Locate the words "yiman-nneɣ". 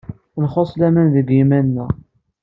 1.31-1.89